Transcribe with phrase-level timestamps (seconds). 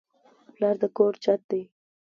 [0.53, 1.61] پلار د کور چت دی